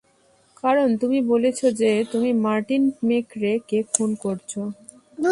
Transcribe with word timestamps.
কারণ 0.63 0.87
তুমি 0.97 1.19
বলেছো 1.23 1.65
যে, 1.71 1.91
তুমি 2.11 2.29
মার্টিন 2.41 2.83
মেক্রে 3.03 3.51
কে 3.67 3.79
খুন 3.93 4.09
করছো। 4.15 4.61